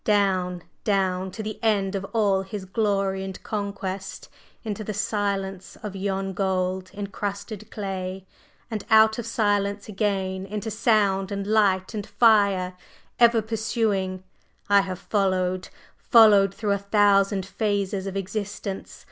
down, 0.03 0.63
down 0.83 1.29
to 1.29 1.43
the 1.43 1.59
end 1.63 1.93
of 1.93 2.03
all 2.05 2.41
his 2.41 2.65
glory 2.65 3.23
and 3.23 3.43
conquest 3.43 4.27
into 4.63 4.83
the 4.83 4.93
silence 4.95 5.75
of 5.83 5.95
yon 5.95 6.33
gold 6.33 6.89
encrusted 6.95 7.69
clay! 7.69 8.25
And 8.71 8.83
out 8.89 9.19
of 9.19 9.27
silence 9.27 9.87
again 9.87 10.47
into 10.47 10.71
sound 10.71 11.31
and 11.31 11.45
light 11.45 11.93
and 11.93 12.07
fire, 12.07 12.73
ever 13.19 13.43
pursuing, 13.43 14.23
I 14.69 14.81
have 14.81 14.97
followed 14.97 15.69
followed 15.97 16.51
through 16.55 16.71
a 16.71 16.79
thousand 16.79 17.45
phases 17.45 18.07
of 18.07 18.17
existence! 18.17 18.99